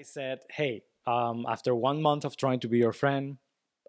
I 0.00 0.02
said, 0.02 0.40
hey, 0.50 0.82
um, 1.06 1.44
after 1.46 1.74
one 1.74 2.00
month 2.00 2.24
of 2.24 2.34
trying 2.34 2.60
to 2.60 2.68
be 2.68 2.78
your 2.78 2.94
friend 2.94 3.36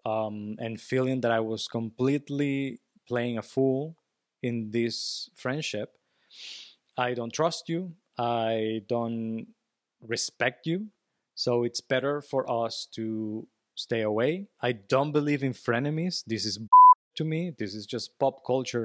um, 0.04 0.56
and 0.58 0.78
feeling 0.78 1.22
that 1.22 1.30
I 1.32 1.40
was 1.40 1.68
completely 1.68 2.80
playing 3.08 3.38
a 3.38 3.42
fool 3.42 3.96
in 4.42 4.72
this 4.72 5.30
friendship, 5.34 5.96
I 6.98 7.14
don't 7.14 7.32
trust 7.32 7.70
you. 7.70 7.94
I 8.18 8.82
don't 8.90 9.46
respect 10.06 10.66
you. 10.66 10.88
So 11.34 11.64
it's 11.64 11.80
better 11.80 12.20
for 12.20 12.44
us 12.50 12.86
to 12.94 13.48
stay 13.74 14.02
away. 14.02 14.48
I 14.60 14.72
don't 14.72 15.12
believe 15.12 15.42
in 15.42 15.54
frenemies. 15.54 16.24
This 16.26 16.44
is 16.44 16.58
to 17.16 17.24
me. 17.24 17.54
This 17.58 17.74
is 17.74 17.86
just 17.86 18.18
pop 18.18 18.44
culture. 18.44 18.84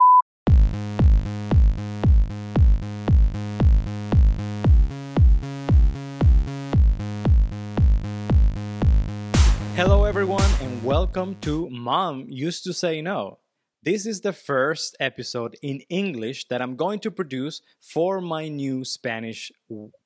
Hello, 9.77 10.05
everyone, 10.05 10.49
and 10.59 10.83
welcome 10.83 11.35
to 11.41 11.69
Mom 11.69 12.25
Used 12.29 12.63
to 12.63 12.73
Say 12.73 12.99
No. 12.99 13.37
This 13.83 14.07
is 14.07 14.21
the 14.21 14.33
first 14.33 14.97
episode 14.99 15.55
in 15.61 15.81
English 15.81 16.47
that 16.47 16.63
I'm 16.63 16.75
going 16.75 16.99
to 17.01 17.11
produce 17.11 17.61
for 17.79 18.19
my 18.19 18.47
new 18.47 18.83
Spanish 18.83 19.51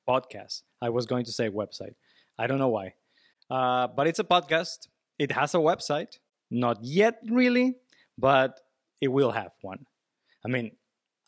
podcast. 0.05 0.63
I 0.81 0.89
was 0.89 1.05
going 1.05 1.23
to 1.23 1.31
say 1.31 1.49
website. 1.49 1.95
I 2.37 2.47
don't 2.47 2.59
know 2.59 2.67
why. 2.67 2.95
Uh, 3.49 3.87
but 3.87 4.07
it's 4.07 4.19
a 4.19 4.25
podcast. 4.25 4.89
It 5.17 5.31
has 5.31 5.55
a 5.55 5.59
website. 5.59 6.19
Not 6.51 6.79
yet, 6.81 7.21
really, 7.29 7.77
but 8.17 8.59
it 8.99 9.07
will 9.07 9.31
have 9.31 9.53
one. 9.61 9.85
I 10.45 10.49
mean, 10.49 10.71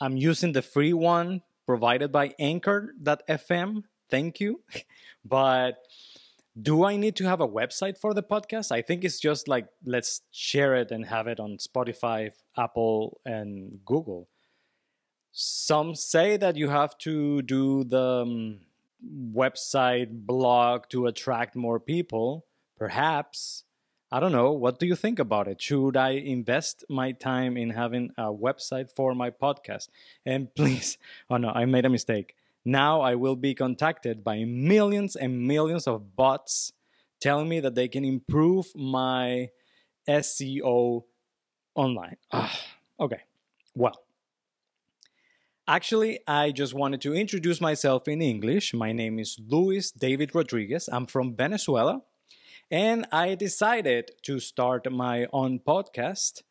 I'm 0.02 0.18
using 0.18 0.52
the 0.52 0.62
free 0.62 0.92
one 0.92 1.44
provided 1.66 2.12
by 2.12 2.34
Anchor.fm. 2.38 3.84
Thank 4.10 4.42
you. 4.42 4.60
but 5.24 5.76
do 6.62 6.84
I 6.84 6.98
need 6.98 7.16
to 7.18 7.26
have 7.26 7.42
a 7.42 7.48
website 7.48 7.98
for 7.98 8.14
the 8.14 8.24
podcast? 8.24 8.72
I 8.72 8.82
think 8.82 9.04
it's 9.04 9.20
just 9.20 9.48
like 9.48 9.68
let's 9.86 10.22
share 10.32 10.76
it 10.76 10.92
and 10.92 11.06
have 11.06 11.28
it 11.28 11.40
on 11.40 11.58
Spotify, 11.58 12.32
Apple, 12.58 13.20
and 13.26 13.80
Google. 13.86 14.30
Some 15.32 15.96
say 15.96 16.38
that 16.38 16.56
you 16.56 16.70
have 16.70 16.96
to 17.00 17.42
do 17.42 17.84
the 17.84 18.22
um, 18.22 18.60
website 19.34 20.10
blog 20.12 20.90
to 20.90 21.08
attract 21.08 21.56
more 21.56 21.80
people. 21.80 22.46
Perhaps. 22.78 23.64
I 24.12 24.20
don't 24.20 24.32
know. 24.32 24.52
What 24.52 24.78
do 24.78 24.86
you 24.86 24.96
think 24.96 25.18
about 25.18 25.48
it? 25.48 25.60
Should 25.60 25.98
I 25.98 26.12
invest 26.12 26.84
my 26.88 27.14
time 27.14 27.58
in 27.58 27.72
having 27.72 28.12
a 28.16 28.26
website 28.32 28.92
for 28.96 29.16
my 29.16 29.32
podcast? 29.32 29.90
And 30.24 30.54
please, 30.56 31.00
oh 31.32 31.38
no, 31.38 31.50
I 31.50 31.66
made 31.66 31.86
a 31.86 31.90
mistake 31.90 32.36
now 32.66 33.02
I 33.02 33.16
will 33.16 33.36
be 33.36 33.54
contacted 33.54 34.24
by 34.24 34.44
millions 34.46 35.16
and 35.16 35.48
millions 35.48 35.88
of 35.88 36.16
bots 36.16 36.72
telling 37.20 37.50
me 37.50 37.60
that 37.60 37.76
they 37.76 37.88
can 37.88 38.06
improve 38.06 38.68
my 38.76 39.50
SEO 40.08 41.04
online. 41.76 42.18
Ah, 42.32 42.60
okay, 43.00 43.22
well. 43.76 44.04
Actually, 45.66 46.20
I 46.28 46.52
just 46.52 46.74
wanted 46.74 47.00
to 47.02 47.14
introduce 47.14 47.62
myself 47.62 48.10
in 48.10 48.22
English. 48.22 48.74
My 48.74 48.92
name 48.92 49.18
is 49.18 49.40
Luis 49.48 49.92
David 49.92 50.36
Rodriguez. 50.36 50.90
I'm 50.92 51.06
from 51.06 51.38
Venezuela. 51.38 52.02
And 52.70 53.06
I 53.12 53.36
decided 53.36 54.12
to 54.24 54.42
start 54.42 54.92
my 54.92 55.28
own 55.32 55.60
podcast 55.60 56.42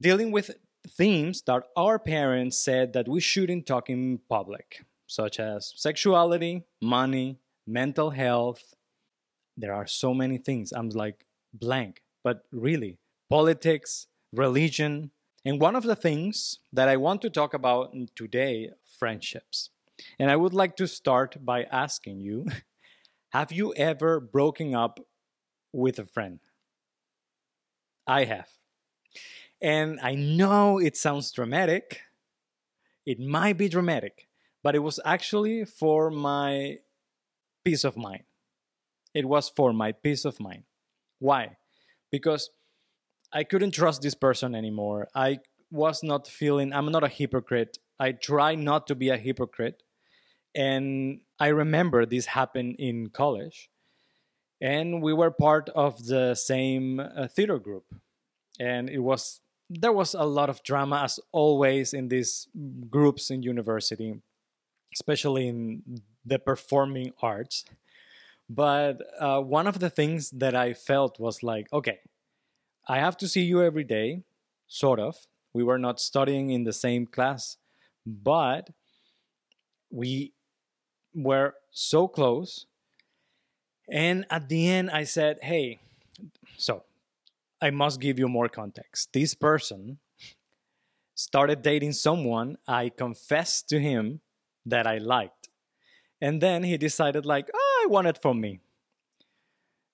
dealing 0.00 0.30
with 0.30 0.50
themes 0.88 1.42
that 1.46 1.64
our 1.76 1.98
parents 1.98 2.58
said 2.58 2.92
that 2.92 3.08
we 3.08 3.20
shouldn't 3.20 3.66
talk 3.66 3.90
in 3.90 4.20
public, 4.28 4.84
such 5.06 5.40
as 5.40 5.72
sexuality, 5.76 6.64
money, 6.80 7.38
mental 7.66 8.10
health. 8.10 8.74
There 9.56 9.74
are 9.74 9.86
so 9.86 10.14
many 10.14 10.38
things. 10.38 10.72
I'm 10.72 10.90
like 10.90 11.26
blank, 11.52 12.02
but 12.22 12.44
really, 12.52 12.98
politics, 13.30 14.06
religion. 14.32 15.10
And 15.44 15.60
one 15.60 15.76
of 15.76 15.84
the 15.84 15.96
things 15.96 16.58
that 16.72 16.88
I 16.88 16.96
want 16.96 17.22
to 17.22 17.30
talk 17.30 17.54
about 17.54 17.94
today 18.14 18.70
friendships. 18.98 19.70
And 20.18 20.30
I 20.30 20.36
would 20.36 20.52
like 20.52 20.76
to 20.76 20.86
start 20.86 21.44
by 21.44 21.64
asking 21.64 22.20
you 22.20 22.46
Have 23.30 23.52
you 23.52 23.74
ever 23.74 24.20
broken 24.20 24.74
up 24.74 25.00
with 25.72 25.98
a 25.98 26.06
friend? 26.06 26.38
I 28.06 28.24
have. 28.24 28.48
And 29.60 29.98
I 30.00 30.14
know 30.14 30.78
it 30.78 30.96
sounds 30.96 31.32
dramatic. 31.32 32.00
It 33.04 33.18
might 33.20 33.56
be 33.56 33.68
dramatic, 33.68 34.28
but 34.62 34.74
it 34.74 34.80
was 34.80 35.00
actually 35.04 35.64
for 35.64 36.10
my 36.10 36.78
peace 37.64 37.84
of 37.84 37.96
mind. 37.96 38.24
It 39.14 39.26
was 39.26 39.48
for 39.48 39.72
my 39.72 39.92
peace 39.92 40.24
of 40.24 40.38
mind. 40.40 40.64
Why? 41.18 41.56
Because 42.10 42.50
I 43.32 43.44
couldn't 43.44 43.72
trust 43.72 44.02
this 44.02 44.14
person 44.14 44.54
anymore. 44.54 45.08
I 45.14 45.38
was 45.70 46.02
not 46.02 46.28
feeling, 46.28 46.72
I'm 46.72 46.92
not 46.92 47.04
a 47.04 47.08
hypocrite. 47.08 47.78
I 47.98 48.12
try 48.12 48.54
not 48.54 48.86
to 48.88 48.94
be 48.94 49.08
a 49.08 49.16
hypocrite. 49.16 49.82
And 50.54 51.20
I 51.38 51.48
remember 51.48 52.06
this 52.06 52.26
happened 52.26 52.76
in 52.78 53.08
college. 53.08 53.70
And 54.60 55.02
we 55.02 55.12
were 55.12 55.30
part 55.30 55.68
of 55.70 56.06
the 56.06 56.34
same 56.34 57.00
uh, 57.00 57.28
theater 57.28 57.58
group. 57.58 57.84
And 58.58 58.88
it 58.88 59.00
was 59.00 59.40
there 59.68 59.92
was 59.92 60.14
a 60.14 60.24
lot 60.24 60.48
of 60.48 60.62
drama 60.62 61.02
as 61.04 61.18
always 61.32 61.92
in 61.92 62.08
these 62.08 62.48
groups 62.90 63.30
in 63.30 63.42
university 63.42 64.20
especially 64.94 65.46
in 65.46 65.82
the 66.24 66.38
performing 66.38 67.12
arts. 67.20 67.64
But 68.48 69.02
uh, 69.20 69.40
one 69.42 69.66
of 69.66 69.80
the 69.80 69.90
things 69.90 70.30
that 70.30 70.54
i 70.54 70.72
felt 70.72 71.18
was 71.18 71.42
like 71.42 71.66
okay 71.72 71.98
i 72.88 72.98
have 72.98 73.16
to 73.18 73.28
see 73.28 73.42
you 73.42 73.62
every 73.62 73.84
day 73.84 74.22
sort 74.68 74.98
of. 75.00 75.16
We 75.52 75.62
were 75.62 75.78
not 75.78 76.00
studying 76.00 76.50
in 76.50 76.64
the 76.64 76.72
same 76.72 77.06
class 77.06 77.56
but 78.06 78.70
we 79.90 80.32
were 81.14 81.54
so 81.70 82.06
close. 82.08 82.66
And 83.90 84.26
at 84.30 84.48
the 84.48 84.68
end 84.68 84.90
i 84.90 85.04
said 85.04 85.38
hey 85.42 85.80
so 86.56 86.85
I 87.66 87.70
must 87.70 88.00
give 88.00 88.16
you 88.16 88.28
more 88.28 88.48
context. 88.48 89.12
This 89.12 89.34
person 89.34 89.98
started 91.16 91.62
dating 91.62 91.92
someone 91.92 92.58
I 92.68 92.90
confessed 92.90 93.68
to 93.70 93.80
him 93.80 94.20
that 94.64 94.86
I 94.86 94.98
liked. 94.98 95.48
And 96.20 96.40
then 96.40 96.62
he 96.62 96.76
decided, 96.76 97.26
like, 97.26 97.48
oh, 97.52 97.82
I 97.82 97.86
want 97.90 98.06
it 98.06 98.22
from 98.22 98.40
me. 98.40 98.60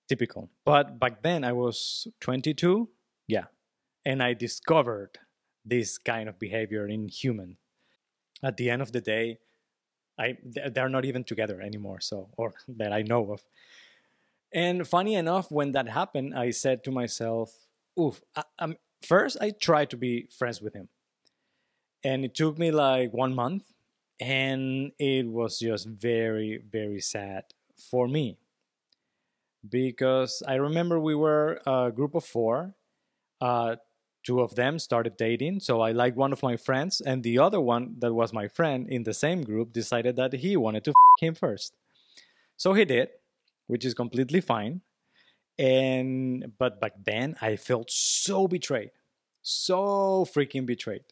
Typical. 0.07 0.51
But 0.67 1.01
back 1.01 1.23
then 1.23 1.45
I 1.45 1.53
was 1.53 2.07
22. 2.21 2.91
Yeah. 3.27 3.47
And 4.05 4.23
I 4.23 4.35
discovered 4.35 5.19
this 5.65 5.97
kind 5.97 6.29
of 6.29 6.39
behavior 6.39 6.87
in 6.87 7.09
human. 7.09 7.57
At 8.43 8.59
the 8.59 8.69
end 8.69 8.83
of 8.83 8.93
the 8.93 9.01
day, 9.01 9.39
I 10.19 10.37
they're 10.75 10.91
not 10.91 11.07
even 11.07 11.25
together 11.25 11.63
anymore. 11.63 12.01
So, 12.01 12.29
or 12.37 12.53
that 12.69 12.93
I 12.93 13.03
know 13.03 13.33
of. 13.33 13.41
And 14.55 14.87
funny 14.87 15.15
enough, 15.15 15.51
when 15.51 15.73
that 15.73 15.89
happened, 15.89 16.35
I 16.35 16.51
said 16.51 16.85
to 16.85 16.91
myself, 16.91 17.55
oof, 17.99 18.21
I, 18.37 18.43
I'm, 18.59 18.77
first 19.07 19.39
I 19.41 19.51
tried 19.51 19.91
to 19.91 19.97
be 19.97 20.29
friends 20.37 20.61
with 20.61 20.75
him. 20.75 20.89
And 22.05 22.25
it 22.25 22.35
took 22.35 22.59
me 22.59 22.71
like 22.71 23.13
one 23.13 23.35
month. 23.35 23.65
And 24.21 24.93
it 24.99 25.27
was 25.27 25.59
just 25.59 25.89
very, 25.89 26.63
very 26.71 27.01
sad 27.01 27.45
for 27.91 28.07
me. 28.07 28.37
Because 29.69 30.43
I 30.47 30.55
remember 30.55 31.01
we 31.01 31.15
were 31.15 31.61
a 31.67 31.91
group 31.91 32.15
of 32.15 32.25
four. 32.25 32.75
Uh, 33.41 33.77
two 34.25 34.41
of 34.41 34.55
them 34.55 34.79
started 34.79 35.17
dating. 35.17 35.61
So 35.61 35.81
I 35.81 35.93
liked 35.93 36.17
one 36.17 36.33
of 36.33 36.43
my 36.43 36.57
friends. 36.57 37.01
And 37.01 37.23
the 37.23 37.39
other 37.39 37.61
one, 37.61 37.97
that 38.01 38.13
was 38.13 38.33
my 38.33 38.49
friend 38.49 38.89
in 38.89 39.05
the 39.05 39.15
same 39.15 39.43
group, 39.43 39.73
decided 39.73 40.17
that 40.17 40.35
he 40.35 40.57
wanted 40.57 40.85
to 40.85 40.91
f- 40.91 41.21
him 41.21 41.35
first. 41.35 41.75
So 42.57 42.75
he 42.75 42.85
did 42.85 43.09
which 43.73 43.87
is 43.87 43.95
completely 43.95 44.43
fine. 44.43 44.83
And 45.59 46.53
but 46.59 46.79
back 46.79 46.93
then 47.03 47.37
I 47.41 47.57
felt 47.57 47.91
so 47.91 48.47
betrayed, 48.47 48.91
so 49.41 50.27
freaking 50.35 50.67
betrayed. 50.67 51.05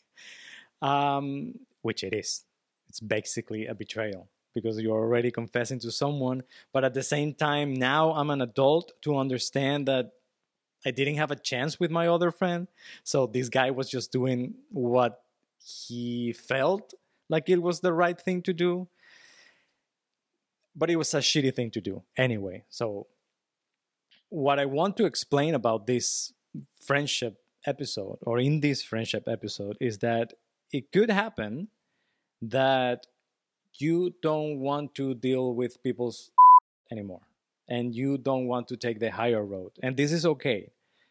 um, 0.82 1.54
which 1.82 2.04
it 2.04 2.14
is. 2.14 2.44
It's 2.88 3.00
basically 3.00 3.66
a 3.66 3.74
betrayal 3.74 4.28
because 4.54 4.78
you're 4.78 5.02
already 5.06 5.32
confessing 5.32 5.80
to 5.80 5.90
someone, 5.90 6.44
but 6.72 6.84
at 6.84 6.94
the 6.94 7.02
same 7.02 7.34
time, 7.34 7.74
now 7.74 8.12
I'm 8.12 8.30
an 8.30 8.42
adult 8.42 8.92
to 9.02 9.18
understand 9.18 9.88
that 9.88 10.12
I 10.86 10.92
didn't 10.92 11.16
have 11.16 11.32
a 11.32 11.36
chance 11.50 11.80
with 11.80 11.90
my 11.90 12.06
other 12.06 12.30
friend. 12.30 12.68
So 13.02 13.26
this 13.26 13.48
guy 13.48 13.72
was 13.72 13.90
just 13.90 14.12
doing 14.12 14.54
what 14.70 15.20
he 15.58 16.32
felt 16.32 16.94
like 17.28 17.48
it 17.48 17.60
was 17.60 17.80
the 17.80 17.92
right 17.92 18.18
thing 18.20 18.42
to 18.42 18.52
do 18.52 18.88
but 20.78 20.90
it 20.90 20.96
was 20.96 21.12
a 21.12 21.18
shitty 21.18 21.54
thing 21.54 21.70
to 21.72 21.80
do 21.80 22.02
anyway. 22.16 22.64
So, 22.70 23.08
what 24.28 24.58
I 24.58 24.66
want 24.66 24.96
to 24.98 25.06
explain 25.06 25.54
about 25.54 25.86
this 25.86 26.32
friendship 26.86 27.38
episode, 27.66 28.18
or 28.22 28.38
in 28.38 28.60
this 28.60 28.82
friendship 28.82 29.24
episode, 29.26 29.76
is 29.80 29.98
that 29.98 30.34
it 30.72 30.92
could 30.92 31.10
happen 31.10 31.68
that 32.40 33.06
you 33.78 34.14
don't 34.22 34.60
want 34.60 34.94
to 34.94 35.14
deal 35.14 35.54
with 35.54 35.82
people's 35.82 36.30
anymore 36.92 37.22
and 37.68 37.94
you 37.94 38.16
don't 38.16 38.46
want 38.46 38.68
to 38.68 38.76
take 38.76 39.00
the 39.00 39.10
higher 39.10 39.44
road. 39.44 39.72
And 39.82 39.96
this 39.96 40.12
is 40.12 40.24
okay. 40.24 40.70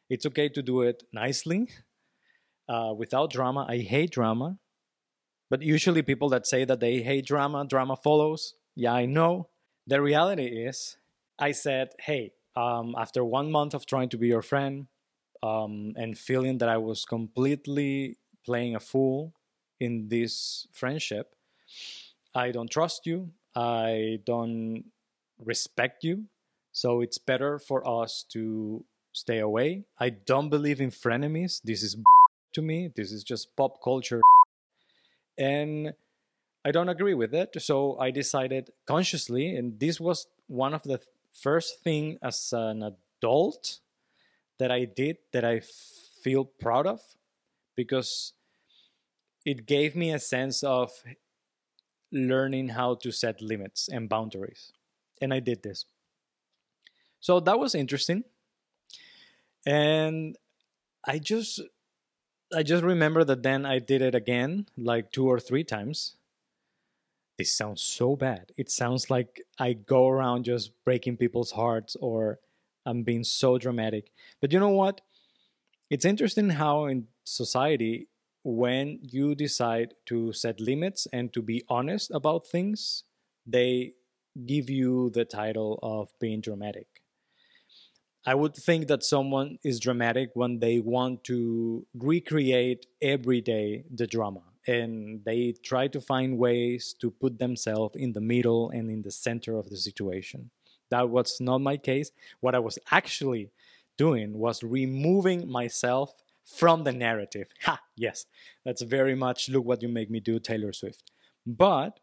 It's 0.10 0.26
okay 0.26 0.50
to 0.50 0.62
do 0.62 0.82
it 0.82 1.04
nicely, 1.12 1.70
uh, 2.70 2.94
without 2.98 3.32
drama. 3.32 3.66
I 3.68 3.80
hate 3.80 4.12
drama. 4.12 4.58
But 5.50 5.62
usually, 5.62 6.02
people 6.02 6.30
that 6.30 6.46
say 6.46 6.66
that 6.66 6.80
they 6.80 7.02
hate 7.02 7.26
drama, 7.26 7.66
drama 7.66 7.96
follows. 7.96 8.54
Yeah, 8.76 8.94
I 8.94 9.06
know. 9.06 9.48
The 9.88 10.02
reality 10.02 10.68
is, 10.68 10.98
I 11.40 11.54
said, 11.54 11.90
hey, 12.00 12.34
um, 12.58 12.94
after 12.98 13.24
one 13.24 13.50
month 13.52 13.74
of 13.74 13.86
trying 13.86 14.10
to 14.10 14.18
be 14.18 14.28
your 14.28 14.42
friend 14.42 14.88
um, 15.42 15.94
and 15.96 16.18
feeling 16.18 16.58
that 16.58 16.68
I 16.68 16.78
was 16.78 17.06
completely 17.06 18.18
playing 18.46 18.76
a 18.76 18.82
fool 18.82 19.34
in 19.80 20.10
this 20.10 20.68
friendship, 20.74 21.36
I 22.36 22.52
don't 22.52 22.70
trust 22.70 23.06
you. 23.06 23.32
I 23.56 24.20
don't 24.26 24.84
respect 25.40 26.04
you. 26.04 26.26
So 26.74 27.02
it's 27.02 27.18
better 27.18 27.58
for 27.58 27.88
us 27.88 28.24
to 28.34 28.84
stay 29.14 29.40
away. 29.40 29.86
I 30.00 30.10
don't 30.10 30.50
believe 30.50 30.82
in 30.82 30.92
frenemies. 30.92 31.62
This 31.64 31.82
is 31.82 31.96
to 32.54 32.62
me. 32.62 32.90
This 32.94 33.12
is 33.14 33.24
just 33.24 33.56
pop 33.56 33.82
culture. 33.82 34.22
And 35.38 35.94
I 36.68 36.72
don't 36.72 36.90
agree 36.90 37.14
with 37.14 37.34
it. 37.34 37.56
So 37.62 37.98
I 37.98 38.12
decided 38.12 38.72
consciously, 38.86 39.56
and 39.56 39.80
this 39.80 40.02
was 40.02 40.28
one 40.48 40.74
of 40.74 40.84
the 40.84 41.00
first 41.32 41.82
thing 41.82 42.18
as 42.22 42.52
an 42.52 42.84
adult 42.84 43.80
that 44.60 44.70
I 44.70 44.84
did 44.84 45.16
that 45.32 45.46
I 45.46 45.62
feel 46.22 46.44
proud 46.44 46.86
of 46.86 47.00
because 47.78 48.34
it 49.46 49.66
gave 49.66 49.96
me 49.96 50.12
a 50.12 50.20
sense 50.20 50.62
of 50.62 50.92
learning 52.12 52.68
how 52.70 52.96
to 52.96 53.12
set 53.14 53.42
limits 53.42 53.88
and 53.88 54.10
boundaries. 54.10 54.74
And 55.22 55.34
I 55.34 55.40
did 55.40 55.64
this. 55.64 55.86
So 57.22 57.40
that 57.40 57.60
was 57.60 57.76
interesting. 57.76 58.26
And 59.66 60.36
I 61.06 61.20
just 61.20 61.62
I 62.54 62.64
just 62.64 62.84
remember 62.84 63.24
that 63.24 63.44
then 63.44 63.66
I 63.66 63.80
did 63.80 64.02
it 64.02 64.16
again 64.16 64.68
like 64.78 65.14
two 65.14 65.30
or 65.30 65.40
three 65.40 65.64
times. 65.64 66.17
This 67.38 67.54
sounds 67.54 67.82
so 67.82 68.16
bad. 68.16 68.52
It 68.58 68.72
sounds 68.72 69.10
like 69.10 69.42
I 69.60 69.74
go 69.74 70.08
around 70.08 70.46
just 70.46 70.72
breaking 70.84 71.18
people's 71.18 71.52
hearts 71.52 71.96
or 72.00 72.40
I'm 72.86 73.04
being 73.04 73.24
so 73.24 73.58
dramatic. 73.58 74.12
But 74.42 74.52
you 74.52 74.60
know 74.60 74.70
what? 74.70 75.02
It's 75.90 76.06
interesting 76.06 76.50
how 76.52 76.86
in 76.86 77.08
society 77.24 78.08
when 78.44 79.00
you 79.02 79.36
decide 79.36 79.94
to 80.08 80.34
set 80.34 80.60
limits 80.60 81.08
and 81.14 81.32
to 81.34 81.42
be 81.42 81.64
honest 81.70 82.12
about 82.12 82.48
things, 82.48 83.04
they 83.46 83.94
give 84.46 84.70
you 84.70 85.10
the 85.12 85.26
title 85.26 85.80
of 85.84 86.10
being 86.20 86.42
dramatic. 86.42 86.88
I 88.26 88.36
would 88.36 88.56
think 88.56 88.88
that 88.88 89.04
someone 89.04 89.58
is 89.64 89.80
dramatic 89.80 90.32
when 90.34 90.60
they 90.60 90.80
want 90.80 91.24
to 91.26 91.86
recreate 91.94 92.86
every 93.02 93.42
day 93.42 93.86
the 93.94 94.08
drama 94.08 94.44
and 94.68 95.24
they 95.24 95.54
try 95.64 95.88
to 95.88 96.02
find 96.02 96.38
ways 96.38 96.94
to 97.00 97.10
put 97.10 97.40
themselves 97.40 97.96
in 97.96 98.14
the 98.14 98.22
middle 98.22 98.70
and 98.70 98.90
in 98.90 99.02
the 99.02 99.12
center 99.12 99.58
of 99.58 99.70
the 99.70 99.78
situation. 99.78 100.50
That 100.90 101.10
was 101.10 101.40
not 101.40 101.60
my 101.60 101.78
case. 101.78 102.12
What 102.40 102.56
I 102.56 102.60
was 102.60 102.78
actually 102.92 103.52
doing 103.98 104.38
was 104.38 104.64
removing 104.64 105.50
myself 105.50 106.14
from 106.46 106.84
the 106.84 106.94
narrative. 106.94 107.48
Ha, 107.64 107.80
yes, 107.96 108.26
that's 108.64 108.82
very 108.82 109.16
much 109.16 109.50
look 109.50 109.66
what 109.66 109.82
you 109.82 109.90
make 109.90 110.10
me 110.10 110.20
do, 110.20 110.40
Taylor 110.40 110.72
Swift. 110.74 111.12
But 111.46 112.00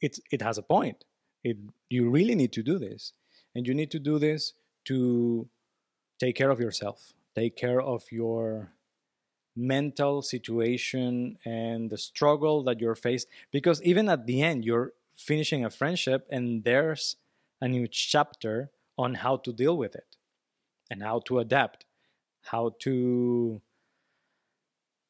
it's 0.00 0.20
it 0.30 0.42
has 0.42 0.58
a 0.58 0.62
point. 0.62 1.04
It 1.44 1.58
you 1.88 2.10
really 2.10 2.34
need 2.34 2.52
to 2.52 2.62
do 2.62 2.78
this. 2.78 3.12
And 3.54 3.66
you 3.66 3.74
need 3.74 3.90
to 3.90 3.98
do 3.98 4.18
this 4.18 4.52
to 4.84 5.48
take 6.18 6.36
care 6.36 6.50
of 6.50 6.60
yourself, 6.60 7.12
take 7.34 7.56
care 7.56 7.80
of 7.80 8.04
your 8.12 8.72
mental 9.56 10.22
situation 10.22 11.38
and 11.44 11.90
the 11.90 11.98
struggle 11.98 12.62
that 12.64 12.80
you're 12.80 12.94
faced. 12.94 13.28
Because 13.50 13.82
even 13.82 14.08
at 14.08 14.26
the 14.26 14.42
end, 14.42 14.64
you're 14.64 14.92
finishing 15.16 15.64
a 15.64 15.70
friendship 15.70 16.26
and 16.30 16.64
there's 16.64 17.16
a 17.60 17.68
new 17.68 17.86
chapter 17.86 18.70
on 18.96 19.14
how 19.14 19.36
to 19.36 19.52
deal 19.52 19.76
with 19.76 19.94
it 19.94 20.16
and 20.90 21.02
how 21.02 21.20
to 21.20 21.38
adapt, 21.38 21.84
how 22.42 22.74
to 22.80 23.60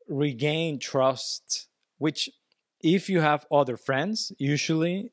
regain 0.09 0.79
trust, 0.79 1.69
which 1.99 2.29
if 2.81 3.09
you 3.09 3.21
have 3.21 3.47
other 3.51 3.77
friends, 3.77 4.33
usually 4.39 5.13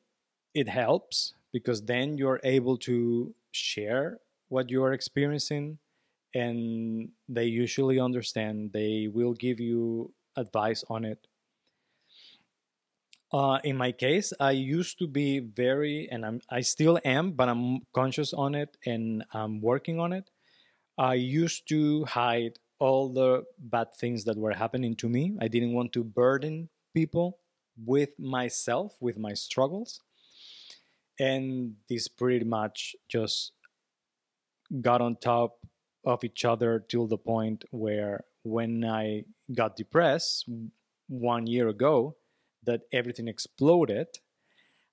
it 0.54 0.68
helps 0.68 1.34
because 1.52 1.82
then 1.82 2.18
you're 2.18 2.40
able 2.44 2.76
to 2.76 3.34
share 3.52 4.18
what 4.48 4.70
you 4.70 4.82
are 4.82 4.92
experiencing 4.92 5.78
and 6.38 7.10
they 7.28 7.44
usually 7.44 8.00
understand. 8.00 8.72
They 8.72 9.08
will 9.12 9.34
give 9.34 9.60
you 9.60 10.12
advice 10.36 10.84
on 10.88 11.04
it. 11.04 11.26
Uh, 13.30 13.58
in 13.62 13.76
my 13.76 13.92
case 13.92 14.32
i 14.40 14.52
used 14.52 14.98
to 14.98 15.06
be 15.06 15.38
very 15.40 16.08
and 16.10 16.24
I'm, 16.24 16.40
i 16.48 16.62
still 16.62 16.98
am 17.04 17.32
but 17.32 17.46
i'm 17.46 17.80
conscious 17.92 18.32
on 18.32 18.54
it 18.54 18.78
and 18.86 19.22
i'm 19.34 19.60
working 19.60 20.00
on 20.00 20.14
it. 20.14 20.30
I 20.98 21.14
used 21.14 21.68
to 21.68 22.04
hide 22.06 22.58
all 22.80 23.12
the 23.12 23.44
bad 23.58 23.94
things 23.94 24.24
that 24.24 24.36
were 24.36 24.52
happening 24.52 24.96
to 24.96 25.08
me. 25.08 25.36
I 25.40 25.46
didn't 25.46 25.72
want 25.72 25.92
to 25.92 26.02
burden 26.02 26.68
people 26.92 27.38
with 27.84 28.10
myself 28.18 28.96
with 29.00 29.16
my 29.16 29.34
struggles. 29.34 30.00
And 31.20 31.74
this 31.88 32.08
pretty 32.08 32.44
much 32.44 32.96
just 33.08 33.52
got 34.80 35.00
on 35.00 35.16
top 35.16 35.58
of 36.04 36.24
each 36.24 36.44
other 36.44 36.84
till 36.88 37.06
the 37.06 37.18
point 37.18 37.64
where 37.70 38.24
when 38.42 38.84
I 38.84 39.24
got 39.54 39.76
depressed 39.76 40.48
one 41.08 41.46
year 41.46 41.68
ago, 41.68 42.16
that 42.64 42.82
everything 42.92 43.28
exploded, 43.28 44.08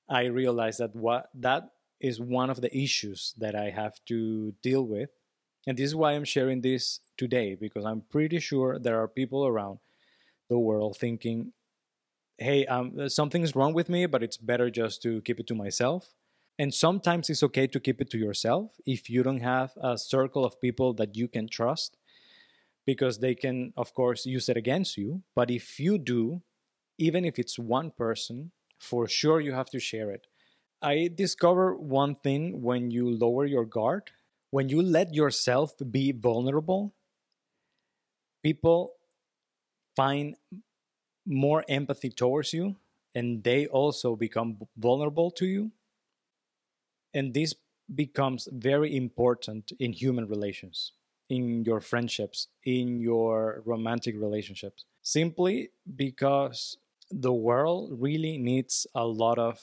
I 0.09 0.25
realized 0.25 0.79
that 0.79 0.95
what 0.95 1.29
that 1.35 1.69
is 1.99 2.19
one 2.19 2.49
of 2.49 2.61
the 2.61 2.75
issues 2.75 3.33
that 3.37 3.55
I 3.55 3.69
have 3.69 3.99
to 4.05 4.53
deal 4.61 4.85
with. 4.85 5.09
And 5.67 5.77
this 5.77 5.85
is 5.85 5.95
why 5.95 6.13
I'm 6.13 6.25
sharing 6.25 6.61
this 6.61 6.99
today, 7.17 7.55
because 7.55 7.85
I'm 7.85 8.01
pretty 8.01 8.39
sure 8.39 8.77
there 8.77 9.01
are 9.01 9.07
people 9.07 9.47
around 9.47 9.79
the 10.49 10.59
world 10.59 10.97
thinking, 10.97 11.53
hey, 12.37 12.65
um, 12.67 13.09
something's 13.09 13.55
wrong 13.55 13.73
with 13.73 13.89
me, 13.89 14.05
but 14.05 14.21
it's 14.21 14.37
better 14.37 14.69
just 14.69 15.01
to 15.03 15.21
keep 15.21 15.39
it 15.39 15.47
to 15.47 15.55
myself. 15.55 16.13
And 16.57 16.73
sometimes 16.73 17.29
it's 17.29 17.43
okay 17.43 17.67
to 17.67 17.79
keep 17.79 17.99
it 17.99 18.09
to 18.11 18.17
yourself 18.17 18.71
if 18.85 19.09
you 19.09 19.23
don't 19.23 19.41
have 19.41 19.73
a 19.81 19.97
circle 19.97 20.45
of 20.45 20.61
people 20.61 20.93
that 20.93 21.15
you 21.15 21.27
can 21.27 21.49
trust, 21.49 21.97
because 22.85 23.19
they 23.19 23.35
can, 23.35 23.73
of 23.75 23.93
course, 23.93 24.25
use 24.25 24.47
it 24.47 24.55
against 24.55 24.97
you. 24.97 25.23
But 25.35 25.51
if 25.51 25.79
you 25.79 25.97
do, 25.97 26.41
even 26.97 27.25
if 27.25 27.37
it's 27.37 27.59
one 27.59 27.91
person, 27.91 28.51
for 28.79 29.07
sure 29.07 29.41
you 29.41 29.53
have 29.53 29.69
to 29.71 29.79
share 29.79 30.11
it. 30.11 30.27
I 30.81 31.09
discover 31.13 31.75
one 31.75 32.15
thing 32.15 32.61
when 32.61 32.91
you 32.91 33.09
lower 33.09 33.45
your 33.45 33.65
guard, 33.65 34.11
when 34.51 34.69
you 34.69 34.81
let 34.81 35.13
yourself 35.13 35.73
be 35.91 36.11
vulnerable, 36.11 36.93
people 38.43 38.93
find 39.95 40.35
more 41.25 41.65
empathy 41.67 42.09
towards 42.09 42.53
you 42.53 42.75
and 43.15 43.43
they 43.43 43.65
also 43.65 44.15
become 44.15 44.57
vulnerable 44.77 45.31
to 45.31 45.45
you 45.45 45.71
and 47.15 47.33
this 47.33 47.55
becomes 47.93 48.47
very 48.51 48.95
important 48.95 49.71
in 49.79 49.93
human 49.93 50.27
relations, 50.27 50.91
in 51.29 51.63
your 51.63 51.79
friendships, 51.79 52.49
in 52.65 52.99
your 52.99 53.63
romantic 53.65 54.15
relationships, 54.17 54.85
simply 55.01 55.69
because 55.95 56.77
the 57.09 57.33
world 57.33 57.91
really 57.99 58.37
needs 58.37 58.85
a 58.93 59.05
lot 59.05 59.39
of 59.39 59.61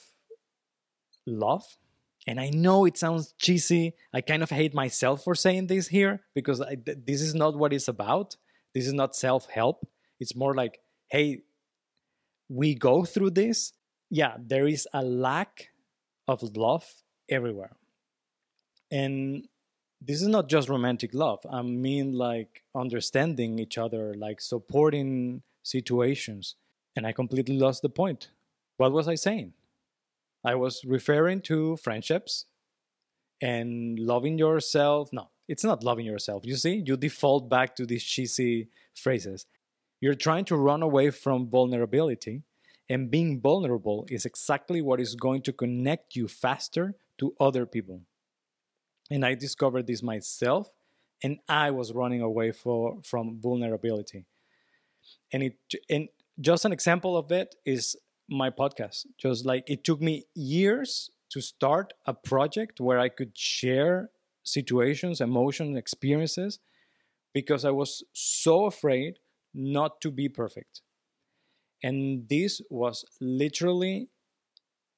love. 1.27 1.77
And 2.27 2.41
I 2.41 2.51
know 2.51 2.87
it 2.87 2.97
sounds 2.97 3.35
cheesy. 3.39 3.95
I 4.15 4.21
kind 4.21 4.43
of 4.43 4.51
hate 4.51 4.73
myself 4.73 5.25
for 5.25 5.35
saying 5.35 5.67
this 5.67 5.89
here 5.89 6.21
because 6.35 6.61
I, 6.61 6.77
this 6.77 7.21
is 7.21 7.35
not 7.35 7.57
what 7.57 7.73
it's 7.73 7.89
about. 7.89 8.37
This 8.75 8.87
is 8.87 8.95
not 8.95 9.15
self 9.15 9.51
help. 9.51 9.87
It's 10.21 10.37
more 10.37 10.55
like, 10.55 10.79
hey, 11.09 11.43
we 12.49 12.77
go 12.77 13.05
through 13.05 13.31
this. 13.31 13.73
Yeah, 14.09 14.37
there 14.39 14.69
is 14.69 14.87
a 14.95 15.03
lack 15.03 15.69
of 16.29 16.57
love 16.57 17.02
everywhere. 17.29 17.77
And 18.91 19.49
this 20.01 20.21
is 20.21 20.29
not 20.29 20.49
just 20.49 20.69
romantic 20.69 21.15
love. 21.15 21.41
I 21.51 21.63
mean, 21.63 22.13
like 22.13 22.63
understanding 22.75 23.59
each 23.59 23.79
other, 23.79 24.15
like 24.15 24.41
supporting 24.41 25.43
situations. 25.63 26.57
And 26.97 27.07
I 27.07 27.13
completely 27.13 27.57
lost 27.57 27.83
the 27.83 27.89
point. 27.89 28.29
What 28.77 28.93
was 28.93 29.09
I 29.09 29.15
saying? 29.15 29.53
I 30.45 30.57
was 30.57 30.85
referring 30.85 31.41
to 31.43 31.77
friendships 31.77 32.47
and 33.41 33.99
loving 33.99 34.39
yourself. 34.39 35.13
No, 35.13 35.29
it's 35.49 35.65
not 35.65 35.85
loving 35.85 36.05
yourself. 36.05 36.45
You 36.45 36.57
see, 36.57 36.83
you 36.85 36.97
default 36.97 37.49
back 37.49 37.77
to 37.77 37.87
these 37.87 38.03
cheesy 38.03 38.69
phrases. 38.95 39.47
You're 40.01 40.15
trying 40.15 40.45
to 40.47 40.57
run 40.57 40.83
away 40.83 41.11
from 41.11 41.49
vulnerability, 41.49 42.43
and 42.89 43.11
being 43.11 43.41
vulnerable 43.41 44.07
is 44.09 44.27
exactly 44.27 44.83
what 44.83 45.01
is 45.01 45.15
going 45.15 45.43
to 45.43 45.53
connect 45.53 46.17
you 46.17 46.29
faster 46.29 46.95
to 47.19 47.35
other 47.41 47.67
people. 47.67 48.03
And 49.11 49.25
I 49.25 49.35
discovered 49.35 49.87
this 49.87 50.03
myself, 50.03 50.71
and 51.23 51.39
I 51.49 51.71
was 51.71 51.93
running 51.93 52.21
away 52.21 52.53
for, 52.53 52.99
from 53.03 53.41
vulnerability. 53.41 54.27
And 55.33 55.43
it 55.43 55.57
and 55.91 56.09
just 56.41 56.65
an 56.65 56.73
example 56.73 57.17
of 57.17 57.31
it 57.31 57.55
is 57.65 57.97
my 58.29 58.51
podcast. 58.51 59.07
Just 59.19 59.45
like 59.45 59.65
it 59.67 59.85
took 59.85 60.01
me 60.01 60.25
years 60.35 61.11
to 61.31 61.41
start 61.41 61.93
a 62.07 62.15
project 62.15 62.81
where 62.81 62.99
I 62.99 63.09
could 63.09 63.37
share 63.37 64.11
situations, 64.43 65.21
emotions, 65.21 65.77
experiences, 65.77 66.59
because 67.33 67.65
I 67.65 67.71
was 67.71 68.03
so 68.13 68.67
afraid 68.67 69.19
not 69.55 70.01
to 70.01 70.11
be 70.11 70.29
perfect. 70.29 70.83
And 71.83 72.29
this 72.29 72.61
was 72.71 73.05
literally, 73.21 74.09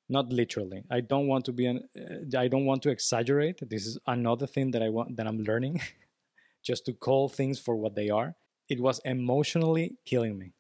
not 0.09 0.33
literally. 0.33 0.85
I 0.91 1.01
don't 1.01 1.27
want 1.27 1.45
to 1.47 1.53
be 1.53 1.67
an. 1.67 1.89
Uh, 1.99 2.39
I 2.39 2.49
don't 2.49 2.67
want 2.67 2.83
to 2.83 2.91
exaggerate. 2.91 3.61
This 3.69 3.87
is 3.87 3.99
another 4.07 4.47
thing 4.47 4.71
that 4.73 4.83
I 4.83 4.91
want 4.91 5.17
that 5.17 5.27
I'm 5.27 5.39
learning, 5.39 5.81
just 6.65 6.85
to 6.87 6.93
call 6.93 7.29
things 7.29 7.59
for 7.59 7.77
what 7.77 7.95
they 7.95 8.11
are. 8.11 8.35
It 8.69 8.81
was 8.81 9.01
emotionally 9.05 9.97
killing 10.05 10.39
me. 10.39 10.53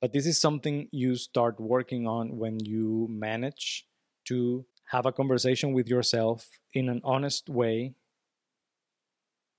But 0.00 0.12
this 0.12 0.26
is 0.26 0.38
something 0.38 0.88
you 0.92 1.16
start 1.16 1.58
working 1.58 2.06
on 2.06 2.36
when 2.36 2.60
you 2.64 3.08
manage 3.10 3.86
to 4.26 4.64
have 4.90 5.06
a 5.06 5.12
conversation 5.12 5.72
with 5.72 5.88
yourself 5.88 6.48
in 6.72 6.88
an 6.88 7.00
honest 7.02 7.48
way. 7.48 7.94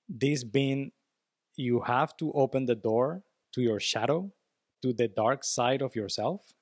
This 0.08 0.44
being, 0.44 0.92
you 1.56 1.82
have 1.82 2.16
to 2.18 2.32
open 2.34 2.66
the 2.66 2.76
door 2.76 3.24
to 3.54 3.62
your 3.62 3.80
shadow, 3.80 4.32
to 4.82 4.94
the 4.94 5.08
dark 5.08 5.44
side 5.44 5.82
of 5.82 5.96
yourself, 5.96 6.54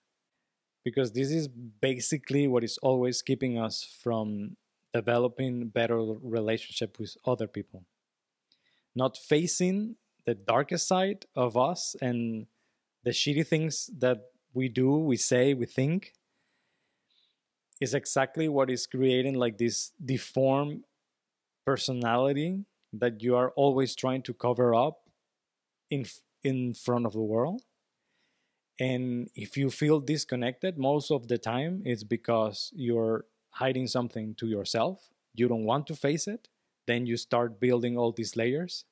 because 0.83 1.11
this 1.11 1.31
is 1.31 1.47
basically 1.47 2.47
what 2.47 2.63
is 2.63 2.77
always 2.79 3.21
keeping 3.21 3.57
us 3.57 3.83
from 4.01 4.55
developing 4.93 5.67
better 5.67 5.97
relationship 5.97 6.97
with 6.99 7.17
other 7.25 7.47
people. 7.47 7.83
Not 8.95 9.17
facing 9.17 9.95
the 10.25 10.35
darkest 10.35 10.87
side 10.87 11.25
of 11.35 11.57
us 11.57 11.95
and 12.01 12.47
the 13.03 13.11
shitty 13.11 13.45
things 13.45 13.89
that 13.99 14.31
we 14.53 14.69
do, 14.69 14.97
we 14.97 15.17
say, 15.17 15.53
we 15.53 15.65
think 15.65 16.13
is 17.81 17.93
exactly 17.93 18.47
what 18.47 18.69
is 18.69 18.87
creating 18.87 19.35
like 19.35 19.57
this 19.57 19.91
deformed 20.03 20.83
personality 21.65 22.63
that 22.93 23.21
you 23.21 23.35
are 23.35 23.51
always 23.51 23.95
trying 23.95 24.21
to 24.21 24.33
cover 24.33 24.73
up 24.73 25.01
in 25.89 26.05
in 26.43 26.73
front 26.73 27.05
of 27.05 27.13
the 27.13 27.21
world 27.21 27.61
and 28.79 29.29
if 29.35 29.57
you 29.57 29.69
feel 29.69 29.99
disconnected 29.99 30.77
most 30.77 31.11
of 31.11 31.27
the 31.27 31.37
time 31.37 31.81
it's 31.85 32.03
because 32.03 32.71
you're 32.75 33.25
hiding 33.51 33.87
something 33.87 34.35
to 34.35 34.47
yourself. 34.47 35.09
You 35.33 35.47
don't 35.47 35.63
want 35.63 35.87
to 35.87 35.95
face 35.95 36.27
it. 36.27 36.49
Then 36.87 37.05
you 37.05 37.15
start 37.17 37.59
building 37.59 37.97
all 37.97 38.11
these 38.11 38.35
layers. 38.35 38.83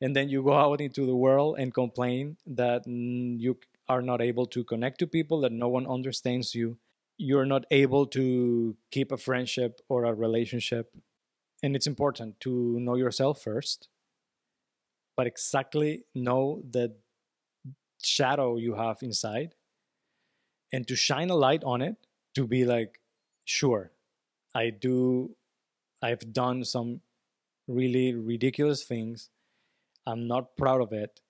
And 0.00 0.16
then 0.16 0.30
you 0.30 0.42
go 0.42 0.54
out 0.54 0.80
into 0.80 1.04
the 1.04 1.14
world 1.14 1.56
and 1.58 1.74
complain 1.74 2.38
that 2.46 2.86
mm, 2.86 3.38
you 3.38 3.58
are 3.88 4.00
not 4.02 4.22
able 4.22 4.46
to 4.46 4.64
connect 4.64 4.98
to 5.00 5.06
people 5.06 5.40
that 5.42 5.52
no 5.52 5.68
one 5.68 5.86
understands 5.86 6.54
you. 6.54 6.78
You're 7.18 7.44
not 7.44 7.66
able 7.70 8.06
to 8.06 8.76
keep 8.90 9.12
a 9.12 9.18
friendship 9.18 9.80
or 9.90 10.04
a 10.04 10.14
relationship. 10.14 10.94
And 11.62 11.76
it's 11.76 11.86
important 11.86 12.40
to 12.40 12.80
know 12.80 12.96
yourself 12.96 13.42
first 13.42 13.88
but 15.16 15.26
exactly 15.26 16.04
know 16.14 16.62
the 16.70 16.94
shadow 18.02 18.56
you 18.56 18.74
have 18.74 19.02
inside 19.02 19.54
and 20.72 20.86
to 20.86 20.96
shine 20.96 21.30
a 21.30 21.36
light 21.36 21.64
on 21.64 21.82
it 21.82 21.96
to 22.34 22.46
be 22.46 22.64
like 22.64 23.00
sure 23.44 23.92
i 24.54 24.70
do 24.70 25.34
i've 26.02 26.32
done 26.32 26.64
some 26.64 27.00
really 27.66 28.14
ridiculous 28.14 28.84
things 28.84 29.30
I'm 30.06 30.26
not 30.26 30.56
proud 30.56 30.80
of 30.80 30.92
it. 30.92 31.20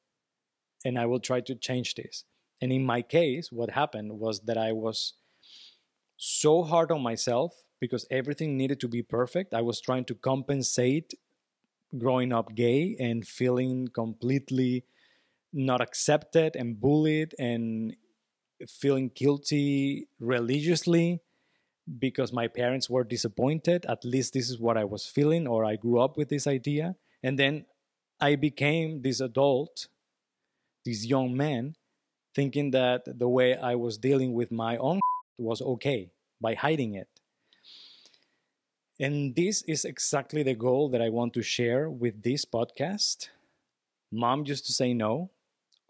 And 0.85 0.99
I 0.99 1.07
will 1.07 1.21
try 1.21 1.41
to 1.43 1.55
change 1.55 1.95
this. 1.95 2.25
And 2.61 2.73
in 2.73 2.85
my 2.85 3.03
case, 3.03 3.53
what 3.53 3.71
happened 3.71 4.19
was 4.19 4.41
that 4.41 4.57
I 4.57 4.73
was 4.73 5.15
so 6.17 6.63
hard 6.63 6.91
on 6.91 7.03
myself 7.03 7.65
because 7.81 8.07
everything 8.11 8.57
needed 8.57 8.81
to 8.81 8.89
be 8.89 9.03
perfect. 9.03 9.55
I 9.55 9.63
was 9.63 9.81
trying 9.81 10.05
to 10.07 10.15
compensate 10.15 11.15
growing 11.97 12.33
up 12.33 12.55
gay 12.55 12.97
and 12.99 13.27
feeling 13.27 13.89
completely 13.89 14.85
not 15.53 15.81
accepted 15.81 16.57
and 16.57 16.81
bullied 16.81 17.35
and 17.39 17.97
feeling 18.69 19.11
guilty 19.15 20.09
religiously 20.19 21.21
because 21.99 22.33
my 22.33 22.47
parents 22.47 22.89
were 22.89 23.05
disappointed. 23.05 23.85
At 23.87 24.05
least 24.05 24.33
this 24.35 24.51
is 24.51 24.59
what 24.59 24.77
I 24.77 24.85
was 24.85 25.07
feeling, 25.07 25.47
or 25.47 25.65
I 25.65 25.77
grew 25.77 26.01
up 26.01 26.17
with 26.17 26.29
this 26.29 26.47
idea. 26.47 26.97
And 27.23 27.39
then 27.39 27.67
I 28.21 28.37
became 28.37 29.03
this 29.03 29.21
adult, 29.21 29.89
this 30.85 31.05
young 31.07 31.37
man, 31.37 31.75
thinking 32.35 32.71
that 32.73 33.03
the 33.07 33.29
way 33.29 33.57
I 33.57 33.75
was 33.75 33.99
dealing 33.99 34.35
with 34.35 34.53
my 34.53 34.77
own 34.77 35.01
was 35.39 35.61
okay 35.63 36.11
by 36.41 36.55
hiding 36.55 36.95
it. 36.95 37.09
And 39.01 39.35
this 39.35 39.63
is 39.63 39.87
exactly 39.87 40.43
the 40.43 40.55
goal 40.55 40.91
that 40.91 41.01
I 41.01 41.09
want 41.09 41.33
to 41.35 41.43
share 41.43 41.89
with 41.89 42.23
this 42.23 42.45
podcast. 42.45 43.31
Mom 44.13 44.45
used 44.45 44.67
to 44.67 44.73
say 44.73 44.93
no. 44.93 45.31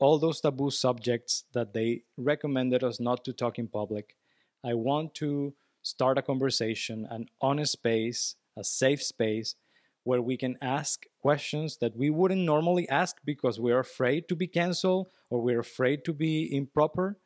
All 0.01 0.19
those 0.19 0.41
taboo 0.41 0.71
subjects 0.71 1.45
that 1.53 1.75
they 1.75 2.03
recommended 2.17 2.83
us 2.83 2.99
not 2.99 3.25
to 3.27 3.33
talk 3.33 3.59
in 3.59 3.69
public. 3.69 4.17
I 4.65 4.75
want 4.75 5.15
to 5.17 5.55
start 5.83 6.19
a 6.19 6.23
conversation, 6.23 7.07
an 7.11 7.27
honest 7.41 7.73
space, 7.73 8.37
a 8.57 8.65
safe 8.65 9.03
space 9.03 9.57
where 10.05 10.23
we 10.23 10.37
can 10.37 10.57
ask 10.63 11.05
questions 11.21 11.77
that 11.79 11.97
we 11.97 12.09
wouldn't 12.11 12.41
normally 12.41 12.89
ask 12.89 13.17
because 13.25 13.61
we're 13.61 13.79
afraid 13.79 14.29
to 14.29 14.35
be 14.35 14.47
canceled 14.47 15.09
or 15.29 15.43
we're 15.43 15.61
afraid 15.61 16.05
to 16.07 16.13
be 16.13 16.49
improper. 16.55 17.19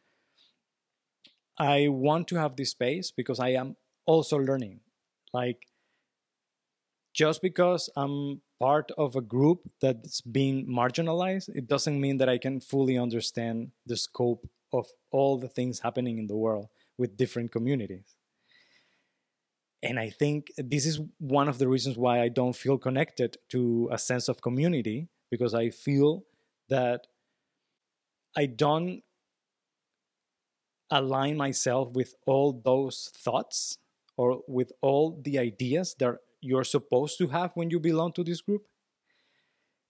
I 1.57 1.88
want 1.88 2.26
to 2.28 2.37
have 2.37 2.57
this 2.57 2.71
space 2.71 3.12
because 3.12 3.38
I 3.38 3.50
am 3.50 3.76
also 4.07 4.37
learning. 4.37 4.81
Like, 5.33 5.69
just 7.12 7.40
because 7.43 7.88
I'm 7.97 8.43
part 8.64 8.90
of 8.97 9.14
a 9.14 9.21
group 9.21 9.61
that's 9.83 10.23
being 10.23 10.66
marginalized, 10.66 11.50
it 11.54 11.66
doesn't 11.66 12.00
mean 12.00 12.16
that 12.16 12.30
I 12.30 12.38
can 12.38 12.61
fully 12.61 12.97
understand 12.97 13.56
the 13.85 13.99
scope 14.06 14.49
of 14.73 14.87
all 15.11 15.37
the 15.37 15.52
things 15.56 15.80
happening 15.80 16.16
in 16.16 16.28
the 16.28 16.38
world 16.44 16.68
with 16.97 17.18
different 17.23 17.52
communities. 17.52 18.16
And 19.83 20.00
I 20.00 20.09
think 20.09 20.50
this 20.56 20.87
is 20.87 20.99
one 21.18 21.49
of 21.52 21.59
the 21.59 21.68
reasons 21.68 21.99
why 21.99 22.23
I 22.23 22.28
don't 22.38 22.56
feel 22.64 22.78
connected 22.78 23.37
to 23.50 23.90
a 23.92 23.99
sense 23.99 24.28
of 24.30 24.40
community 24.40 25.09
because 25.30 25.52
I 25.52 25.68
feel 25.68 26.25
that 26.71 27.00
I 28.35 28.47
don't 28.47 29.02
align 30.90 31.37
myself 31.37 31.92
with 31.92 32.14
all 32.26 32.62
those 32.64 32.97
thoughts 33.14 33.76
or 34.16 34.40
with 34.49 34.73
all 34.80 35.21
the 35.23 35.38
ideas 35.38 35.97
that 35.99 36.16
you're 36.44 36.64
supposed 36.64 37.16
to 37.18 37.28
have 37.28 37.52
when 37.54 37.70
you 37.70 37.80
belong 37.80 38.12
to 38.12 38.22
this 38.22 38.42
group. 38.42 38.66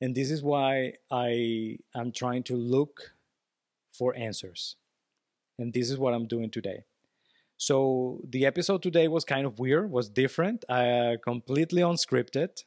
And 0.01 0.15
this 0.15 0.31
is 0.31 0.43
why 0.43 0.95
I 1.11 1.79
am 1.95 2.13
trying 2.13 2.45
to 2.45 2.57
look 2.57 3.15
for 3.93 4.17
answers. 4.17 4.77
And 5.59 5.73
this 5.73 5.91
is 5.91 5.99
what 5.99 6.15
I'm 6.15 6.27
doing 6.27 6.51
today. 6.51 6.85
So 7.57 8.21
the 8.29 8.47
episode 8.47 8.83
today 8.83 9.09
was 9.09 9.25
kind 9.25 9.47
of 9.47 9.59
weird, 9.59 9.91
was 9.91 10.09
different, 10.09 10.65
uh, 10.69 11.17
completely 11.23 11.83
unscripted. 11.83 12.65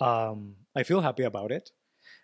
Um, 0.00 0.56
I 0.76 0.82
feel 0.82 1.00
happy 1.00 1.22
about 1.22 1.52
it. 1.52 1.70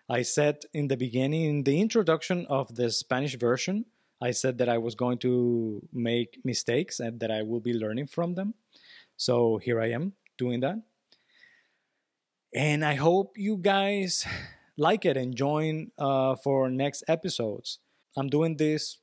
I 0.09 0.21
said 0.23 0.57
in 0.73 0.87
the 0.87 0.97
beginning, 0.97 1.43
in 1.45 1.63
the 1.63 1.79
introduction 1.81 2.45
of 2.49 2.75
the 2.75 2.89
Spanish 2.91 3.35
version, 3.35 3.85
I 4.21 4.31
said 4.31 4.57
that 4.57 4.69
I 4.69 4.77
was 4.77 4.95
going 4.95 5.17
to 5.19 5.81
make 5.93 6.39
mistakes 6.43 6.99
and 6.99 7.19
that 7.21 7.31
I 7.31 7.41
will 7.43 7.61
be 7.61 7.73
learning 7.73 8.07
from 8.07 8.35
them. 8.35 8.53
So 9.17 9.57
here 9.57 9.79
I 9.81 9.91
am 9.91 10.13
doing 10.39 10.61
that. 10.61 10.81
And 12.55 12.83
I 12.83 12.95
hope 12.95 13.37
you 13.37 13.57
guys 13.57 14.25
like 14.77 15.05
it 15.05 15.17
and 15.17 15.35
join 15.35 15.91
uh, 15.99 16.35
for 16.37 16.71
next 16.71 17.03
episodes. 17.07 17.77
I'm 18.17 18.29
doing 18.29 18.57
this 18.57 18.97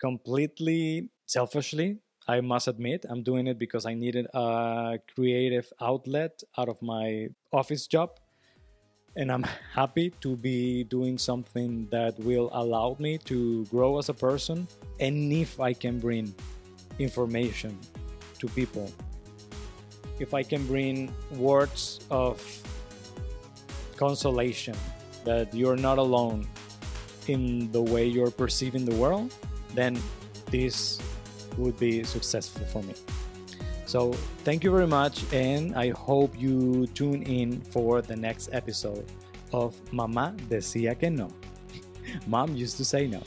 completely 0.00 1.10
selfishly, 1.26 1.98
I 2.28 2.42
must 2.42 2.68
admit, 2.68 3.06
I'm 3.08 3.22
doing 3.22 3.46
it 3.46 3.58
because 3.58 3.86
I 3.86 3.94
needed 3.94 4.26
a 4.34 4.98
creative 5.14 5.72
outlet 5.80 6.42
out 6.58 6.68
of 6.68 6.76
my 6.82 7.28
office 7.52 7.86
job. 7.86 8.20
And 9.16 9.32
I'm 9.32 9.44
happy 9.72 10.10
to 10.20 10.36
be 10.36 10.84
doing 10.84 11.16
something 11.16 11.88
that 11.90 12.20
will 12.20 12.50
allow 12.52 12.96
me 13.00 13.16
to 13.32 13.64
grow 13.66 13.98
as 13.98 14.10
a 14.10 14.14
person. 14.14 14.68
And 15.00 15.32
if 15.32 15.58
I 15.58 15.72
can 15.72 15.98
bring 15.98 16.34
information 16.98 17.78
to 18.40 18.46
people, 18.48 18.92
if 20.20 20.34
I 20.34 20.42
can 20.42 20.66
bring 20.66 21.12
words 21.32 22.00
of 22.10 22.42
consolation 23.96 24.76
that 25.24 25.52
you're 25.52 25.76
not 25.76 25.98
alone 25.98 26.46
in 27.26 27.70
the 27.72 27.82
way 27.82 28.06
you're 28.06 28.30
perceiving 28.30 28.84
the 28.84 28.94
world, 28.96 29.34
then 29.74 29.98
this 30.50 30.98
would 31.56 31.78
be 31.78 32.04
successful 32.04 32.64
for 32.66 32.82
me. 32.82 32.94
So, 33.86 34.12
thank 34.44 34.64
you 34.64 34.70
very 34.70 34.86
much, 34.86 35.24
and 35.32 35.74
I 35.74 35.90
hope 35.90 36.38
you 36.38 36.86
tune 36.88 37.22
in 37.22 37.60
for 37.60 38.02
the 38.02 38.16
next 38.16 38.50
episode 38.52 39.06
of 39.52 39.74
Mamá 39.92 40.36
Decía 40.48 40.98
que 40.98 41.10
No. 41.10 41.30
Mom 42.26 42.54
used 42.54 42.76
to 42.76 42.84
say 42.84 43.06
no. 43.06 43.22